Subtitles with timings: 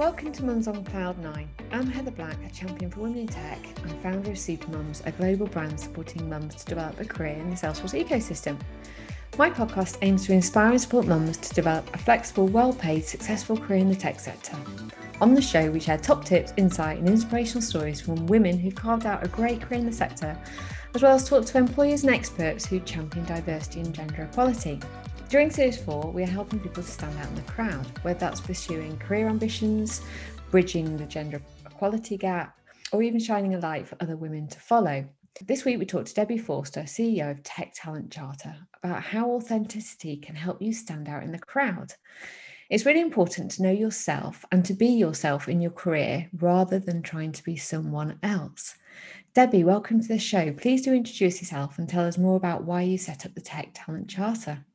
[0.00, 1.48] Welcome to Mums on Cloud 9.
[1.72, 5.46] I'm Heather Black, a champion for women in tech and founder of Supermums, a global
[5.46, 8.58] brand supporting mums to develop a career in the Salesforce ecosystem.
[9.36, 13.58] My podcast aims to inspire and support mums to develop a flexible, well paid, successful
[13.58, 14.56] career in the tech sector.
[15.20, 19.04] On the show, we share top tips, insight, and inspirational stories from women who've carved
[19.04, 20.34] out a great career in the sector,
[20.94, 24.80] as well as talk to employers and experts who champion diversity and gender equality.
[25.30, 28.40] During Series 4, we are helping people to stand out in the crowd, whether that's
[28.40, 30.02] pursuing career ambitions,
[30.50, 32.58] bridging the gender equality gap,
[32.90, 35.06] or even shining a light for other women to follow.
[35.46, 40.16] This week, we talked to Debbie Forster, CEO of Tech Talent Charter, about how authenticity
[40.16, 41.92] can help you stand out in the crowd.
[42.68, 47.02] It's really important to know yourself and to be yourself in your career rather than
[47.02, 48.74] trying to be someone else.
[49.32, 50.52] Debbie, welcome to the show.
[50.54, 53.68] Please do introduce yourself and tell us more about why you set up the Tech
[53.74, 54.66] Talent Charter.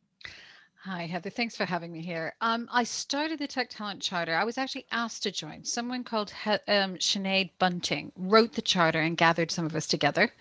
[0.87, 1.31] Hi, Heather.
[1.31, 2.35] Thanks for having me here.
[2.41, 4.35] Um, I started the Tech Talent Charter.
[4.35, 5.65] I was actually asked to join.
[5.65, 10.31] Someone called he- um, Sinead Bunting wrote the charter and gathered some of us together.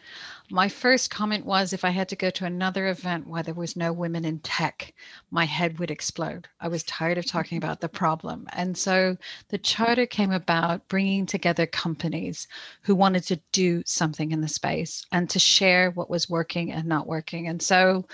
[0.51, 3.75] My first comment was if I had to go to another event where there was
[3.75, 4.93] no women in tech,
[5.31, 6.47] my head would explode.
[6.61, 8.47] I was tired of talking about the problem.
[8.53, 9.17] And so
[9.49, 12.49] the charter came about bringing together companies
[12.83, 16.85] who wanted to do something in the space and to share what was working and
[16.85, 17.49] not working.
[17.49, 18.05] And so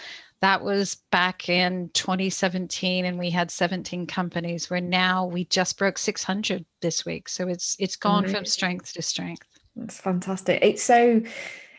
[0.40, 5.98] that was back in 2017 and we had 17 companies where now we just broke
[5.98, 8.36] 600 this week so it's it's gone amazing.
[8.36, 11.20] from strength to strength that's fantastic it's so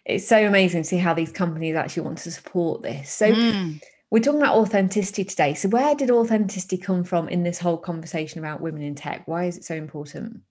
[0.05, 3.79] it's so amazing to see how these companies actually want to support this so mm.
[4.11, 5.53] We're talking about authenticity today.
[5.53, 9.25] So, where did authenticity come from in this whole conversation about women in tech?
[9.25, 10.41] Why is it so important?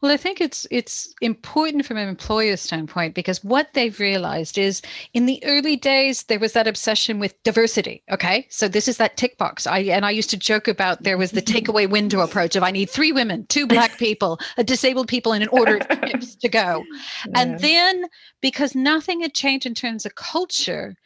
[0.00, 4.82] Well, I think it's it's important from an employer standpoint because what they've realized is
[5.14, 8.02] in the early days there was that obsession with diversity.
[8.10, 9.66] Okay, so this is that tick box.
[9.66, 12.70] I and I used to joke about there was the takeaway window approach of I
[12.70, 16.84] need three women, two black people, a disabled people, in an order to go.
[17.26, 17.32] Yeah.
[17.34, 18.06] And then
[18.40, 20.96] because nothing had changed in terms of culture,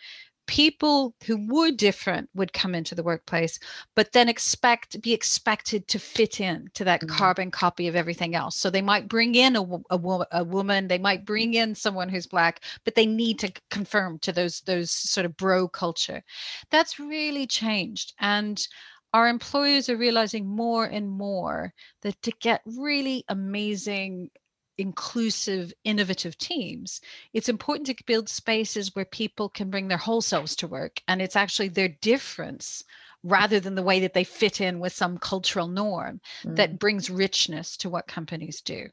[0.47, 3.59] people who were different would come into the workplace
[3.95, 7.17] but then expect be expected to fit in to that mm-hmm.
[7.17, 10.99] carbon copy of everything else so they might bring in a, a, a, woman they
[10.99, 15.27] might bring in someone who's black but they need to conform to those those sort
[15.27, 16.23] of bro culture
[16.71, 18.69] that's really changed and
[19.13, 24.31] our employers are realizing more and more that to get really amazing
[24.79, 27.01] inclusive, innovative teams,
[27.33, 31.01] it's important to build spaces where people can bring their whole selves to work.
[31.09, 32.85] And it's actually their difference
[33.23, 36.57] rather than the way that they fit in with some cultural norm mm.
[36.57, 38.87] that brings richness to what companies do.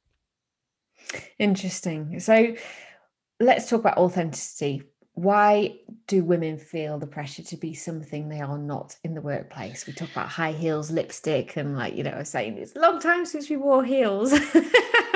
[1.37, 2.19] Interesting.
[2.19, 2.55] So
[3.39, 4.83] let's talk about authenticity.
[5.15, 9.85] Why do women feel the pressure to be something they are not in the workplace?
[9.85, 12.79] We talk about high heels, lipstick, and like, you know, I was saying it's a
[12.79, 14.33] long time since we wore heels.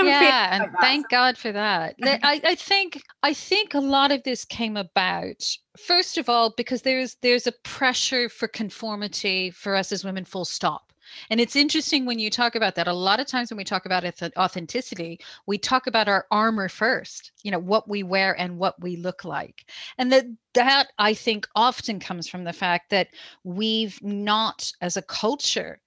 [0.04, 4.46] yeah and thank god for that I, I think i think a lot of this
[4.46, 10.04] came about first of all because there's there's a pressure for conformity for us as
[10.04, 10.87] women full stop
[11.30, 13.86] and it's interesting when you talk about that a lot of times when we talk
[13.86, 14.04] about
[14.38, 18.96] authenticity we talk about our armor first you know what we wear and what we
[18.96, 19.70] look like.
[19.98, 23.10] And that that i think often comes from the fact that
[23.44, 25.80] we've not as a culture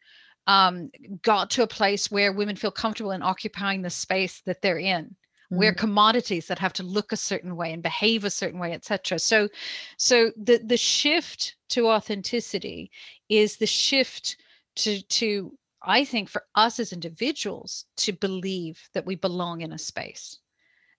[0.47, 0.91] um,
[1.23, 5.15] got to a place where women feel comfortable in occupying the space that they're in
[5.51, 9.19] we're commodities that have to look a certain way and behave a certain way etc
[9.19, 9.49] so
[9.97, 12.91] so the the shift to authenticity
[13.29, 14.37] is the shift
[14.77, 19.79] to to i think for us as individuals to believe that we belong in a
[19.79, 20.39] space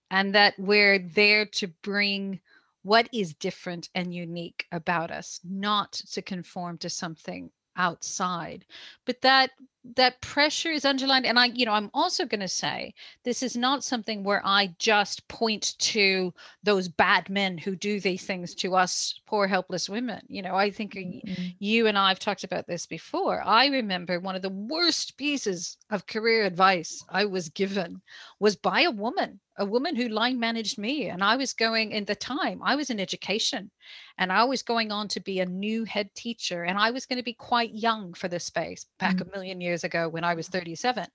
[0.10, 2.40] and that we're there to bring
[2.84, 8.66] what is different and unique about us not to conform to something outside
[9.06, 9.52] but that
[9.96, 12.94] that pressure is underlined and i you know i'm also going to say
[13.24, 16.32] this is not something where i just point to
[16.64, 20.70] those bad men who do these things to us poor helpless women you know i
[20.70, 21.46] think mm-hmm.
[21.60, 26.06] you and i've talked about this before i remember one of the worst pieces of
[26.06, 28.00] career advice i was given
[28.40, 32.06] was by a woman a woman who line managed me and i was going in
[32.06, 33.70] the time i was in education
[34.18, 37.18] and i was going on to be a new head teacher and i was going
[37.18, 39.30] to be quite young for this space back mm-hmm.
[39.30, 41.06] a million years ago when i was 37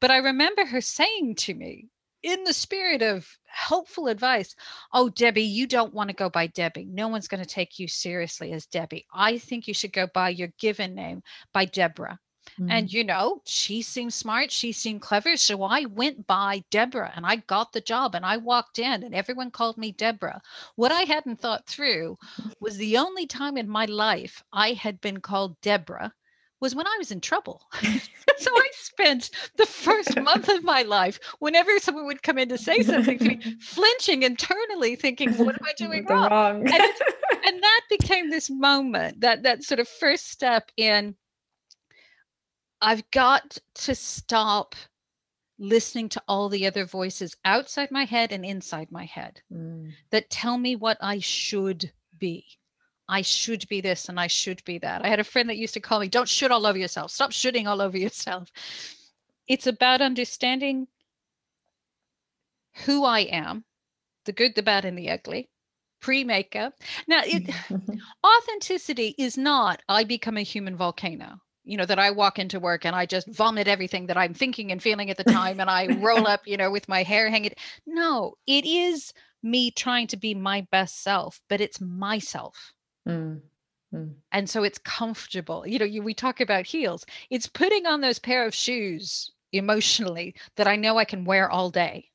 [0.00, 1.88] but i remember her saying to me
[2.22, 4.54] in the spirit of helpful advice
[4.92, 6.84] oh debbie you don't want to go by debbie.
[6.84, 9.06] No one's going to take you seriously as debbie.
[9.12, 11.22] I think you should go by your given name
[11.52, 12.18] by deborah
[12.58, 12.70] Mm-hmm.
[12.70, 14.50] And, you know, she seemed smart.
[14.50, 15.36] She seemed clever.
[15.36, 19.14] So I went by Deborah and I got the job and I walked in and
[19.14, 20.40] everyone called me Deborah.
[20.76, 22.18] What I hadn't thought through
[22.60, 26.12] was the only time in my life I had been called Deborah
[26.60, 27.62] was when I was in trouble.
[28.38, 32.58] so I spent the first month of my life, whenever someone would come in to
[32.58, 36.60] say something to me, flinching internally, thinking, "What am I doing wrong?" wrong.
[36.60, 36.72] and,
[37.46, 41.16] and that became this moment, that that sort of first step in.
[42.80, 44.74] I've got to stop
[45.58, 49.92] listening to all the other voices outside my head and inside my head mm.
[50.10, 52.46] that tell me what I should be.
[53.08, 55.04] I should be this and I should be that.
[55.04, 57.10] I had a friend that used to call me, don't shoot all over yourself.
[57.10, 58.50] Stop shooting all over yourself.
[59.46, 60.86] It's about understanding
[62.86, 63.64] who I am,
[64.24, 65.50] the good, the bad, and the ugly,
[66.00, 66.74] pre makeup.
[67.08, 67.52] Now, it,
[68.24, 72.84] authenticity is not I become a human volcano you know that i walk into work
[72.84, 75.86] and i just vomit everything that i'm thinking and feeling at the time and i
[76.00, 77.52] roll up you know with my hair hanging.
[77.86, 79.12] No it is
[79.42, 82.72] me trying to be my best self but it's myself.
[83.08, 83.40] Mm.
[83.92, 84.14] Mm.
[84.30, 85.66] and so it's comfortable.
[85.66, 87.04] You know you, we talk about heels.
[87.28, 91.70] It's putting on those pair of shoes emotionally that i know i can wear all
[91.70, 92.08] day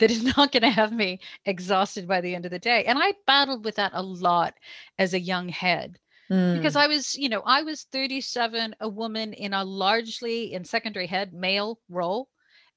[0.00, 2.84] that is not going to have me exhausted by the end of the day.
[2.84, 4.54] And i battled with that a lot
[4.98, 5.98] as a young head
[6.30, 6.56] mm.
[6.56, 11.06] because I was, you know, I was 37, a woman in a largely in secondary
[11.06, 12.28] head male role.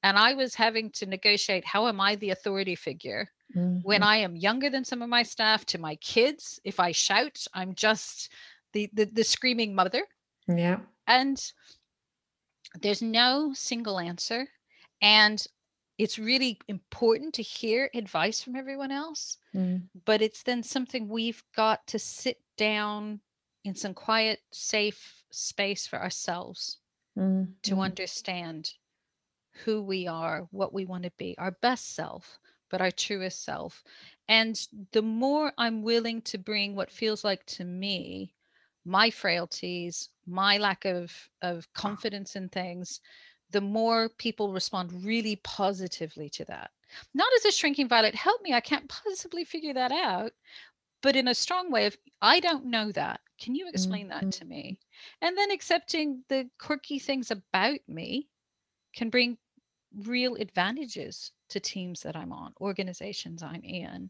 [0.01, 3.79] And I was having to negotiate how am I the authority figure mm-hmm.
[3.83, 6.59] when I am younger than some of my staff to my kids?
[6.65, 8.29] If I shout, I'm just
[8.73, 10.05] the, the, the screaming mother.
[10.47, 10.79] Yeah.
[11.07, 11.41] And
[12.81, 14.45] there's no single answer.
[15.01, 15.45] And
[15.97, 19.81] it's really important to hear advice from everyone else mm.
[20.05, 23.19] but it's then something we've got to sit down
[23.63, 26.77] in some quiet, safe space for ourselves
[27.17, 27.51] mm-hmm.
[27.63, 28.73] to understand
[29.63, 32.39] who we are, what we want to be, our best self,
[32.69, 33.83] but our truest self.
[34.27, 34.59] And
[34.91, 38.33] the more I'm willing to bring what feels like to me,
[38.85, 41.11] my frailties, my lack of,
[41.41, 42.99] of confidence in things,
[43.51, 46.71] the more people respond really positively to that.
[47.13, 50.31] Not as a shrinking violet, help me, I can't possibly figure that out,
[51.01, 53.21] but in a strong way of, I don't know that.
[53.43, 54.25] Can you explain mm-hmm.
[54.27, 54.79] that to me?
[55.21, 58.29] And then accepting the quirky things about me
[58.95, 59.37] can bring
[60.05, 64.09] real advantages to teams that I'm on, organizations I'm in,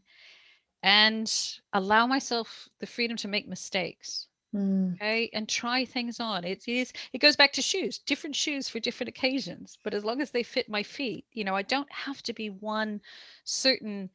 [0.84, 1.32] and
[1.72, 4.28] allow myself the freedom to make mistakes.
[4.54, 4.94] Mm.
[4.94, 6.44] Okay, and try things on.
[6.44, 6.92] It is.
[7.12, 7.98] It goes back to shoes.
[7.98, 11.56] Different shoes for different occasions, but as long as they fit my feet, you know,
[11.56, 13.00] I don't have to be one
[13.42, 14.10] certain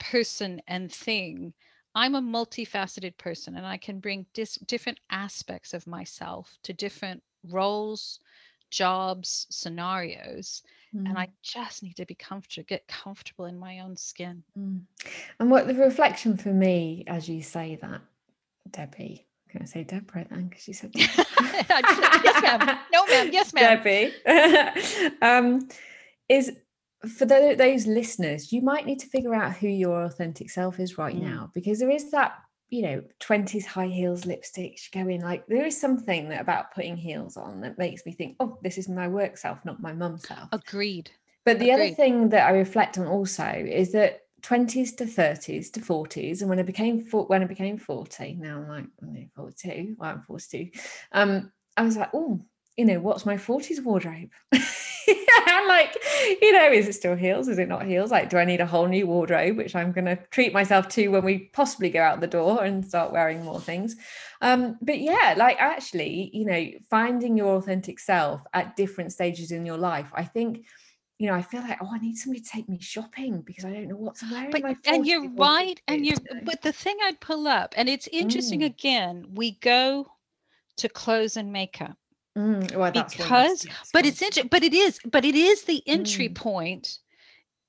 [0.00, 1.54] person and thing
[1.94, 7.22] I'm a multifaceted person and I can bring dis- different aspects of myself to different
[7.50, 8.20] roles,
[8.70, 10.62] jobs, scenarios.
[10.94, 11.08] Mm.
[11.08, 11.32] And I mm.
[11.42, 14.42] just need to be comfortable, get comfortable in my own skin.
[14.58, 14.82] Mm.
[15.38, 18.00] And what the reflection for me, as you say that,
[18.70, 20.48] Debbie, can I say Deborah then?
[20.48, 22.78] Because you said, yes, ma'am.
[22.92, 23.30] No, ma'am.
[23.32, 23.82] Yes, ma'am.
[23.84, 24.12] Debbie.
[25.22, 25.68] um,
[26.28, 26.52] is
[27.06, 30.98] for the, those listeners, you might need to figure out who your authentic self is
[30.98, 31.22] right mm.
[31.22, 32.38] now because there is that,
[32.70, 37.36] you know, 20s high heels lipstick going like there is something that about putting heels
[37.36, 40.48] on that makes me think, oh, this is my work self, not my mum self.
[40.52, 41.10] Agreed.
[41.44, 41.86] But the Agreed.
[41.86, 46.50] other thing that I reflect on also is that 20s to 30s to 40s and
[46.50, 50.68] when I became when I became 40 now I'm like I'm 42 well, I'm 42
[51.12, 52.44] um I was like oh
[52.76, 54.28] you know what's my 40s wardrobe
[55.54, 55.96] I'm like,
[56.42, 57.48] you know, is it still heels?
[57.48, 58.10] Is it not heels?
[58.10, 61.08] Like, do I need a whole new wardrobe, which I'm going to treat myself to
[61.08, 63.96] when we possibly go out the door and start wearing more things?
[64.40, 69.64] Um, but yeah, like actually, you know, finding your authentic self at different stages in
[69.64, 70.64] your life, I think
[71.18, 73.72] you know, I feel like, oh, I need somebody to take me shopping because I
[73.72, 74.48] don't know what to wear.
[74.50, 76.16] But and you're right, and you.
[76.42, 78.66] But the thing I'd pull up, and it's interesting mm.
[78.66, 79.26] again.
[79.32, 80.08] We go
[80.78, 81.96] to clothes and makeup,
[82.36, 86.34] Mm, well, because, but it's interesting, but it is, but it is the entry mm.
[86.34, 86.98] point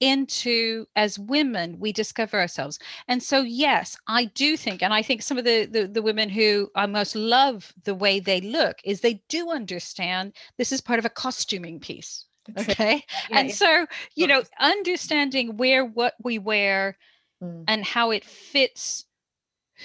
[0.02, 5.22] into as women we discover ourselves and so yes i do think and i think
[5.22, 9.00] some of the, the the, women who i most love the way they look is
[9.00, 12.26] they do understand this is part of a costuming piece
[12.58, 13.56] okay yeah, and yeah.
[13.56, 16.98] so you know understanding where what we wear
[17.42, 17.64] mm.
[17.68, 19.05] and how it fits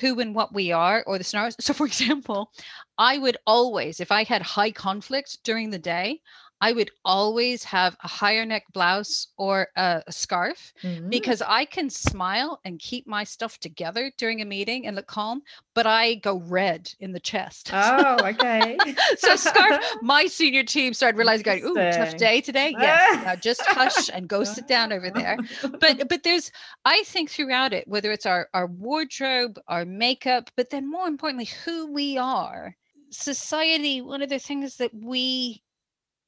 [0.00, 1.56] who and what we are or the scenarios.
[1.60, 2.52] So, for example,
[2.98, 6.20] I would always, if I had high conflict during the day,
[6.60, 11.08] I would always have a higher neck blouse or a, a scarf mm-hmm.
[11.08, 15.42] because I can smile and keep my stuff together during a meeting and look calm,
[15.74, 17.70] but I go red in the chest.
[17.72, 18.76] Oh, okay.
[19.18, 23.62] so scarf, my senior team started realizing, going, "Ooh, tough day today." Yes, now just
[23.64, 25.38] hush and go sit down over there.
[25.80, 26.50] But but there's,
[26.84, 31.48] I think throughout it, whether it's our our wardrobe, our makeup, but then more importantly,
[31.64, 32.76] who we are
[33.12, 35.60] society one of the things that we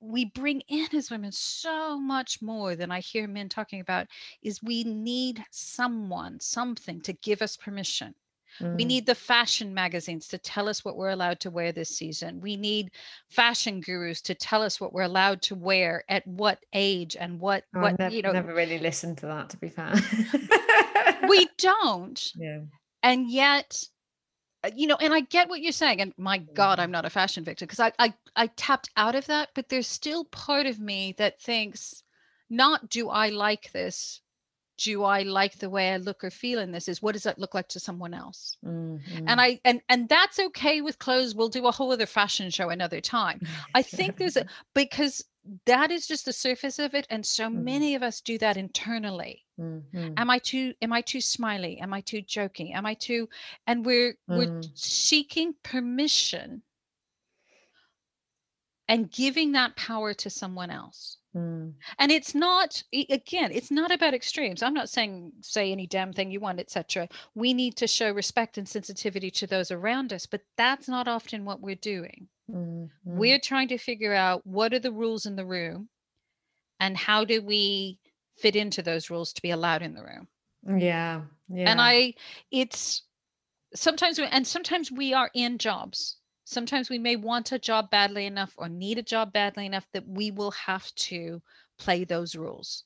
[0.02, 4.08] we bring in as women so much more than I hear men talking about
[4.42, 8.14] is we need someone, something to give us permission.
[8.60, 8.76] Mm.
[8.76, 12.40] We need the fashion magazines to tell us what we're allowed to wear this season.
[12.40, 12.90] We need
[13.30, 17.64] fashion gurus to tell us what we're allowed to wear at what age and what
[17.74, 18.32] oh, what never, you know.
[18.32, 19.94] Never really listened to that, to be fair.
[21.28, 22.32] we don't.
[22.34, 22.60] Yeah.
[23.02, 23.82] And yet
[24.74, 26.92] you know and i get what you're saying and my god i'm mm-hmm.
[26.92, 30.24] not a fashion victim because I, I i tapped out of that but there's still
[30.26, 32.02] part of me that thinks
[32.48, 34.20] not do i like this
[34.78, 37.38] do i like the way i look or feel in this is what does that
[37.38, 39.28] look like to someone else mm-hmm.
[39.28, 42.70] and i and and that's okay with clothes we'll do a whole other fashion show
[42.70, 43.40] another time
[43.74, 45.24] i think there's a because
[45.66, 47.64] that is just the surface of it and so mm-hmm.
[47.64, 50.12] many of us do that internally mm-hmm.
[50.16, 53.28] am i too am i too smiley am i too joking am i too
[53.66, 54.38] and we're mm.
[54.38, 56.62] we're seeking permission
[58.88, 61.72] and giving that power to someone else mm.
[61.98, 66.30] and it's not again it's not about extremes i'm not saying say any damn thing
[66.30, 70.42] you want etc we need to show respect and sensitivity to those around us but
[70.56, 72.86] that's not often what we're doing Mm-hmm.
[73.04, 75.88] We're trying to figure out what are the rules in the room
[76.80, 77.98] and how do we
[78.36, 80.28] fit into those rules to be allowed in the room.
[80.78, 81.22] Yeah.
[81.48, 81.70] Yeah.
[81.70, 82.14] And I
[82.50, 83.02] it's
[83.74, 86.16] sometimes we, and sometimes we are in jobs.
[86.44, 90.06] Sometimes we may want a job badly enough or need a job badly enough that
[90.06, 91.40] we will have to
[91.78, 92.84] play those rules.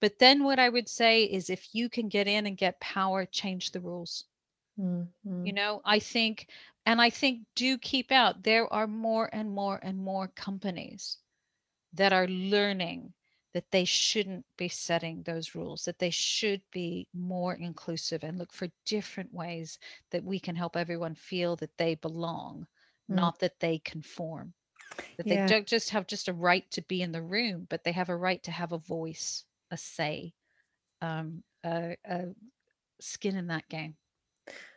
[0.00, 3.26] But then what I would say is if you can get in and get power,
[3.26, 4.24] change the rules.
[4.78, 5.46] Mm-hmm.
[5.46, 6.48] You know, I think
[6.86, 11.18] and I think do keep out, there are more and more and more companies
[11.94, 13.12] that are learning
[13.54, 18.52] that they shouldn't be setting those rules, that they should be more inclusive and look
[18.52, 19.78] for different ways
[20.10, 22.66] that we can help everyone feel that they belong,
[23.10, 23.14] mm.
[23.14, 24.52] not that they conform.
[25.16, 25.46] That yeah.
[25.46, 28.08] they don't just have just a right to be in the room, but they have
[28.08, 30.34] a right to have a voice, a say,
[31.00, 32.24] um, a, a
[33.00, 33.96] skin in that game.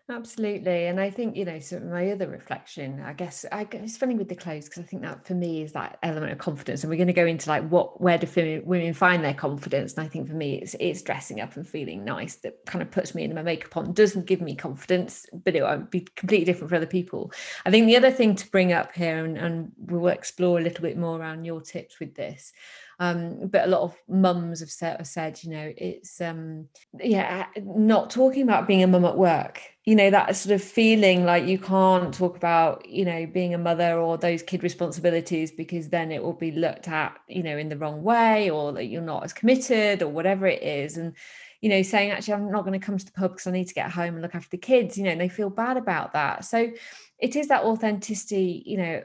[0.09, 0.85] Absolutely.
[0.85, 4.29] And I think, you know, so my other reflection, I guess, I, it's funny with
[4.29, 6.81] the clothes because I think that for me is that element of confidence.
[6.81, 9.95] And we're going to go into like what, where do women find their confidence?
[9.95, 12.89] And I think for me, it's, it's dressing up and feeling nice that kind of
[12.89, 16.45] puts me in my makeup on, doesn't give me confidence, but it would be completely
[16.45, 17.33] different for other people.
[17.65, 20.83] I think the other thing to bring up here, and, and we'll explore a little
[20.83, 22.53] bit more around your tips with this,
[22.99, 26.67] um, but a lot of mums have said, have said, you know, it's um,
[26.99, 29.61] yeah, not talking about being a mum at work.
[29.85, 33.59] You know, that sort of feeling like you can't talk about, you know, being a
[33.59, 37.69] mother or those kid responsibilities because then it will be looked at, you know, in
[37.69, 40.97] the wrong way or that you're not as committed or whatever it is.
[40.97, 41.13] And
[41.61, 43.67] you know, saying actually I'm not going to come to the pub because I need
[43.67, 46.45] to get home and look after the kids, you know, they feel bad about that.
[46.45, 46.71] So
[47.19, 49.03] it is that authenticity, you know,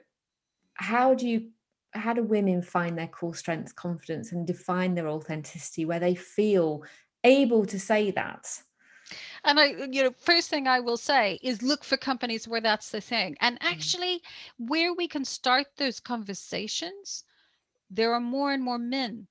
[0.75, 1.51] how do you
[1.93, 6.83] how do women find their core strengths, confidence, and define their authenticity where they feel
[7.25, 8.47] able to say that?
[9.45, 12.91] And I, you know, first thing I will say is look for companies where that's
[12.91, 13.37] the thing.
[13.41, 13.71] And mm.
[13.71, 14.23] actually,
[14.59, 17.25] where we can start those conversations,
[17.91, 19.27] there are more and more men.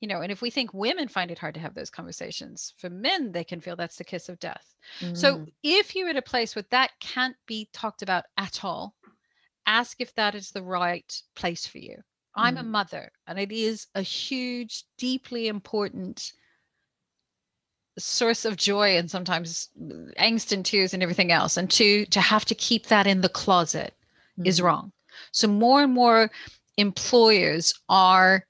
[0.00, 2.90] You know, and if we think women find it hard to have those conversations, for
[2.90, 4.74] men, they can feel that's the kiss of death.
[5.00, 5.16] Mm.
[5.16, 8.94] So if you're at a place where that can't be talked about at all,
[9.66, 11.96] ask if that is the right place for you.
[12.36, 12.60] I'm mm.
[12.60, 16.32] a mother, and it is a huge, deeply important
[17.96, 19.68] source of joy and sometimes
[20.18, 21.56] angst and tears and everything else.
[21.56, 23.94] And to to have to keep that in the closet
[24.38, 24.46] mm.
[24.46, 24.92] is wrong.
[25.32, 26.30] So more and more
[26.76, 28.44] employers are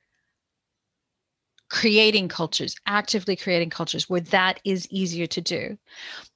[1.68, 5.78] creating cultures, actively creating cultures where that is easier to do.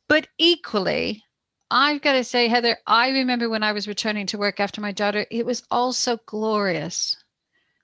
[0.09, 1.23] But equally,
[1.71, 4.93] I've got to say, Heather, I remember when I was returning to work after my
[4.93, 7.17] daughter, it was also glorious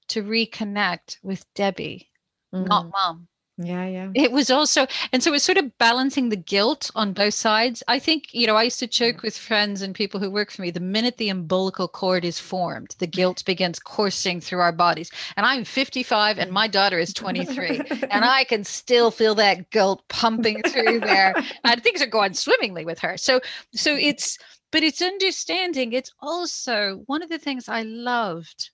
[0.08, 2.10] to reconnect with Debbie,
[2.52, 2.66] mm-hmm.
[2.66, 3.28] not mom.
[3.56, 4.11] Yeah, yeah.
[4.14, 7.84] It was also, and so it's sort of balancing the guilt on both sides.
[7.87, 10.62] I think, you know, I used to joke with friends and people who work for
[10.62, 15.11] me the minute the umbilical cord is formed, the guilt begins coursing through our bodies.
[15.37, 17.80] And I'm 55 and my daughter is 23,
[18.11, 21.34] and I can still feel that guilt pumping through there.
[21.62, 23.16] and things are going swimmingly with her.
[23.16, 23.40] So,
[23.73, 24.02] so mm.
[24.02, 24.37] it's,
[24.73, 25.92] but it's understanding.
[25.92, 28.70] It's also one of the things I loved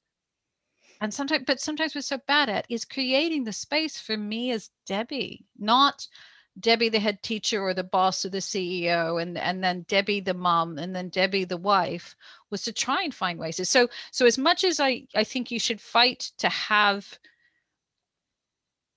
[1.01, 4.71] and sometimes but sometimes we're so bad at is creating the space for me as
[4.87, 6.07] debbie not
[6.59, 10.35] debbie the head teacher or the boss or the ceo and and then debbie the
[10.35, 12.15] mom and then debbie the wife
[12.51, 15.59] was to try and find ways so so as much as i i think you
[15.59, 17.19] should fight to have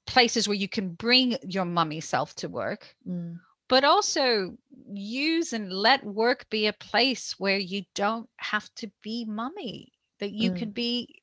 [0.05, 3.37] places where you can bring your mummy self to work mm.
[3.69, 4.55] but also
[4.91, 10.31] use and let work be a place where you don't have to be mummy that
[10.31, 10.57] you mm.
[10.57, 11.21] can be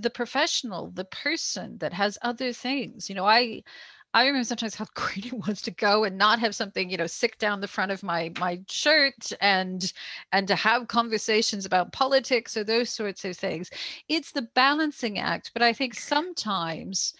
[0.00, 3.62] the professional the person that has other things you know i
[4.14, 7.06] I remember sometimes how great it was to go and not have something, you know,
[7.06, 9.92] sick down the front of my my shirt and
[10.32, 13.70] and to have conversations about politics or those sorts of things.
[14.08, 17.14] It's the balancing act, but I think sometimes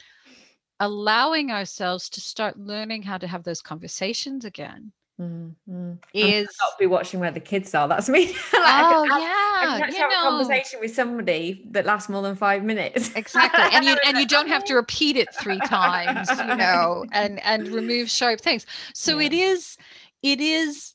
[0.81, 5.95] allowing ourselves to start learning how to have those conversations again Mm-hmm.
[6.15, 7.89] Is not be watching where the kids are.
[7.89, 8.27] That's me.
[8.29, 10.21] like, oh I yeah, I can have know.
[10.21, 13.11] a conversation with somebody that lasts more than five minutes.
[13.17, 17.43] Exactly, and you and you don't have to repeat it three times, you know, and
[17.43, 18.65] and remove sharp things.
[18.95, 19.27] So yeah.
[19.27, 19.77] it is,
[20.23, 20.95] it is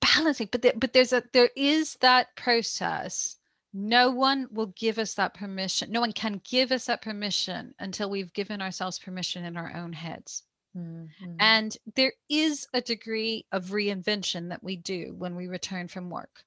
[0.00, 3.36] balancing, but there, but there's a there is that process.
[3.72, 5.92] No one will give us that permission.
[5.92, 9.92] No one can give us that permission until we've given ourselves permission in our own
[9.92, 10.42] heads.
[10.76, 11.36] Mm-hmm.
[11.40, 16.44] And there is a degree of reinvention that we do when we return from work.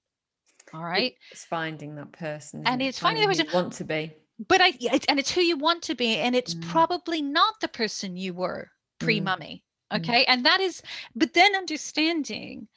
[0.73, 1.15] All right.
[1.31, 2.63] It's finding that person.
[2.65, 3.63] And it's finding, finding that person.
[3.63, 4.13] want to be.
[4.47, 4.73] But I,
[5.07, 6.17] and it's who you want to be.
[6.17, 6.67] And it's mm.
[6.69, 9.63] probably not the person you were pre mummy.
[9.91, 9.99] Mm.
[9.99, 10.21] Okay.
[10.21, 10.25] Mm.
[10.27, 10.81] And that is,
[11.15, 12.67] but then understanding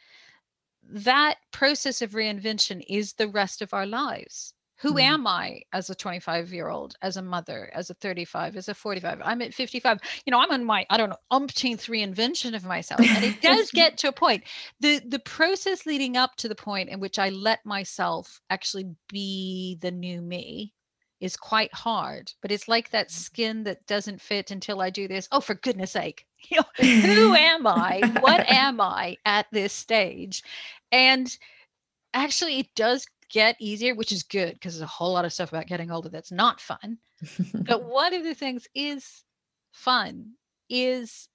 [0.90, 5.02] that process of reinvention is the rest of our lives who mm.
[5.02, 8.74] am i as a 25 year old as a mother as a 35 as a
[8.74, 12.64] 45 i'm at 55 you know i'm on my i don't know umpteenth reinvention of
[12.64, 14.44] myself and it does get to a point.
[14.80, 19.78] The the process leading up to the point in which i let myself actually be
[19.80, 20.72] the new me
[21.20, 23.12] is quite hard but it's like that mm.
[23.12, 26.24] skin that doesn't fit until i do this oh for goodness sake.
[26.50, 28.00] You know who am i?
[28.20, 30.44] What am i at this stage?
[30.92, 31.36] And
[32.14, 35.50] actually it does get easier, which is good because there's a whole lot of stuff
[35.50, 36.98] about getting older that's not fun.
[37.54, 39.24] but one of the things is
[39.72, 40.32] fun
[40.68, 41.28] is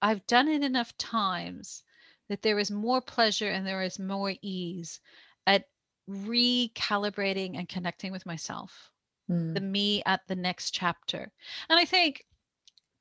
[0.00, 1.82] I've done it enough times
[2.28, 5.00] that there is more pleasure and there is more ease
[5.46, 5.64] at
[6.08, 8.90] recalibrating and connecting with myself,
[9.30, 9.54] mm.
[9.54, 11.30] the me at the next chapter.
[11.68, 12.24] And I think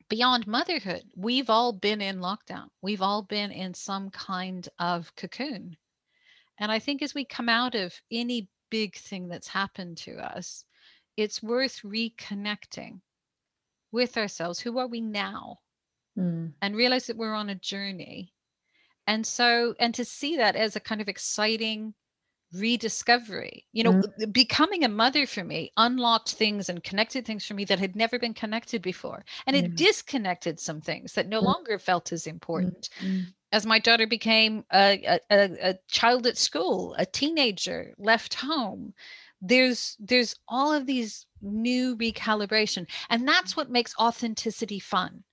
[0.09, 2.67] beyond motherhood, we've all been in lockdown.
[2.81, 5.77] We've all been in some kind of cocoon.
[6.61, 10.63] And I think as we come out of any big thing that's happened to us,
[11.17, 13.01] it's worth reconnecting
[13.91, 14.59] with ourselves.
[14.59, 15.57] Who are we now?
[16.17, 16.53] Mm.
[16.61, 18.31] And realize that we're on a journey.
[19.07, 21.95] And so, and to see that as a kind of exciting
[22.53, 24.31] rediscovery, you know, mm.
[24.31, 28.19] becoming a mother for me unlocked things and connected things for me that had never
[28.19, 29.25] been connected before.
[29.47, 31.45] And it disconnected some things that no mm.
[31.45, 32.89] longer felt as important.
[33.51, 38.93] As my daughter became a, a, a, child at school, a teenager, left home,
[39.41, 45.23] there's there's all of these new recalibration, and that's what makes authenticity fun.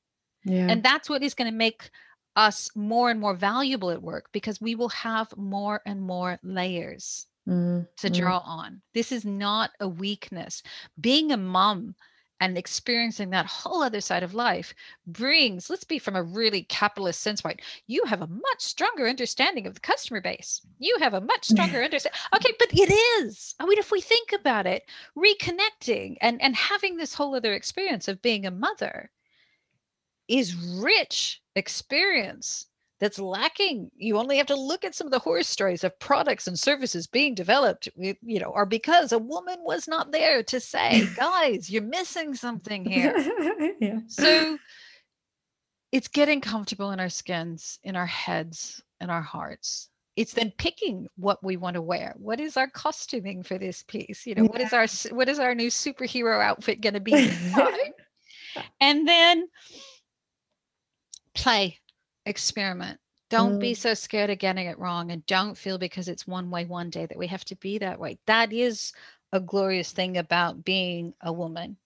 [0.45, 0.67] Yeah.
[0.69, 1.91] And that's what is going to make
[2.37, 7.27] us more and more valuable at work because we will have more and more layers
[7.49, 8.47] mm, to draw mm.
[8.47, 8.83] on.
[8.95, 10.63] This is not a weakness.
[11.01, 11.95] Being a mom
[12.41, 14.75] and experiencing that whole other side of life
[15.07, 19.67] brings let's be from a really capitalist sense point you have a much stronger understanding
[19.67, 20.61] of the customer base.
[20.79, 23.55] You have a much stronger understanding okay but it is.
[23.59, 24.85] I mean if we think about it
[25.17, 29.11] reconnecting and and having this whole other experience of being a mother
[30.29, 32.68] is rich experience
[33.01, 33.91] that's lacking.
[33.97, 37.07] You only have to look at some of the horror stories of products and services
[37.07, 41.83] being developed, you know, or because a woman was not there to say, guys, you're
[41.83, 43.15] missing something here.
[43.81, 44.01] yeah.
[44.09, 44.59] So
[45.93, 49.89] it's getting comfortable in our skins, in our heads, in our hearts.
[50.17, 52.15] It's then picking what we want to wear.
[52.17, 54.27] What is our costuming for this piece?
[54.27, 54.49] You know, yeah.
[54.49, 57.13] what is our what is our new superhero outfit going to be?
[58.81, 59.47] and then
[61.35, 61.79] play
[62.29, 63.01] experiment.
[63.31, 63.61] Don't mm.
[63.61, 66.91] be so scared of getting it wrong and don't feel because it's one way one
[66.91, 68.19] day that we have to be that way.
[68.27, 68.93] That is
[69.33, 71.77] a glorious thing about being a woman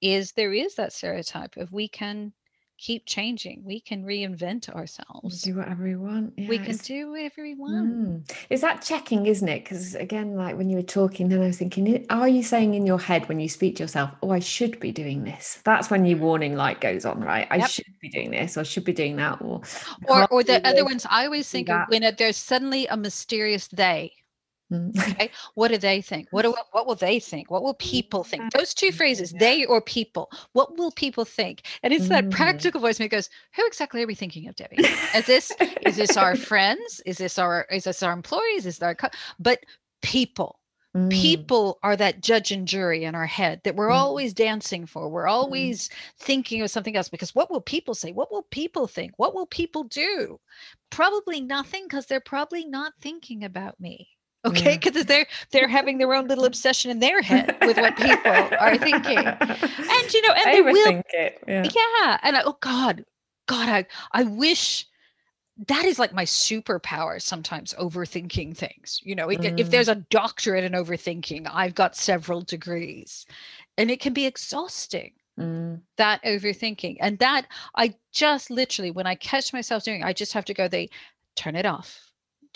[0.00, 2.32] is there is that stereotype of we can
[2.78, 3.62] keep changing.
[3.64, 5.42] We can reinvent ourselves.
[5.42, 6.34] Do whatever we want.
[6.36, 7.94] Yeah, we can do whatever we want.
[7.94, 8.36] Mm.
[8.50, 9.64] Is that checking, isn't it?
[9.64, 12.86] Because again, like when you were talking, then I was thinking, are you saying in
[12.86, 15.60] your head when you speak to yourself, oh, I should be doing this?
[15.64, 17.46] That's when your warning light goes on, right?
[17.50, 17.70] I yep.
[17.70, 19.40] should be doing this or should be doing that.
[19.40, 19.62] Or
[20.08, 24.12] or, or the other ones I always think of when there's suddenly a mysterious they.
[24.72, 25.30] Okay.
[25.54, 26.28] What do they think?
[26.32, 27.50] What do what will they think?
[27.50, 28.42] What will people think?
[28.44, 28.50] Mm.
[28.50, 30.30] Those two phrases, they or people.
[30.52, 31.62] What will people think?
[31.82, 32.30] And it's that mm.
[32.32, 34.84] practical voice that goes, Who exactly are we thinking of, Debbie?
[35.14, 35.52] Is this
[35.82, 37.00] is this our friends?
[37.06, 38.66] Is this our is this our employees?
[38.66, 39.08] Is this our co-?
[39.38, 39.60] but
[40.02, 40.58] people
[40.96, 41.10] Mm.
[41.10, 43.94] People are that judge and jury in our head that we're mm.
[43.96, 45.10] always dancing for.
[45.10, 45.30] We're mm.
[45.30, 45.92] always mm.
[46.20, 48.12] thinking of something else because what will people say?
[48.12, 49.12] What will people think?
[49.18, 50.40] What will people do?
[50.88, 54.15] Probably nothing because they're probably not thinking about me
[54.46, 55.02] okay because yeah.
[55.02, 59.18] they're they're having their own little obsession in their head with what people are thinking
[59.18, 61.42] and you know and they will it.
[61.46, 61.64] Yeah.
[61.74, 63.04] yeah and I, oh god
[63.46, 64.86] god i i wish
[65.68, 69.58] that is like my superpower sometimes overthinking things you know mm.
[69.58, 73.26] if there's a doctorate in overthinking i've got several degrees
[73.78, 75.80] and it can be exhausting mm.
[75.96, 80.44] that overthinking and that i just literally when i catch myself doing i just have
[80.44, 80.88] to go they
[81.36, 82.05] turn it off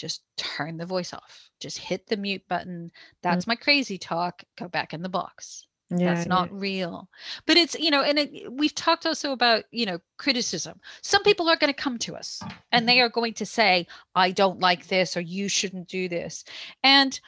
[0.00, 2.90] just turn the voice off just hit the mute button
[3.22, 3.48] that's mm.
[3.48, 6.58] my crazy talk go back in the box yeah, that's not yeah.
[6.58, 7.08] real
[7.46, 11.48] but it's you know and it, we've talked also about you know criticism some people
[11.48, 12.40] are going to come to us
[12.72, 13.06] and they mm-hmm.
[13.06, 16.44] are going to say i don't like this or you shouldn't do this
[16.82, 17.20] and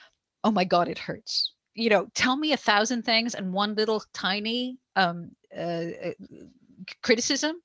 [0.44, 4.02] oh my god it hurts you know tell me a thousand things and one little
[4.14, 6.12] tiny um uh, uh
[7.02, 7.61] criticism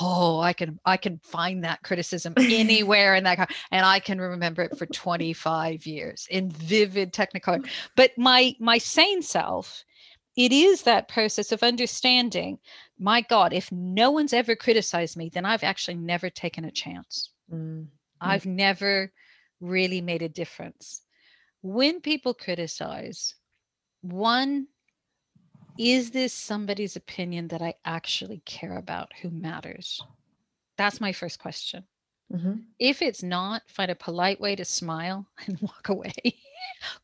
[0.00, 4.62] oh i can i can find that criticism anywhere in that and i can remember
[4.62, 7.66] it for 25 years in vivid technicolor
[7.96, 9.84] but my my sane self
[10.36, 12.58] it is that process of understanding
[12.98, 17.30] my god if no one's ever criticized me then i've actually never taken a chance
[17.52, 17.82] mm-hmm.
[18.20, 19.12] i've never
[19.60, 21.02] really made a difference
[21.62, 23.34] when people criticize
[24.02, 24.66] one
[25.78, 30.02] is this somebody's opinion that i actually care about who matters
[30.76, 31.84] that's my first question
[32.32, 32.54] mm-hmm.
[32.78, 36.12] if it's not find a polite way to smile and walk away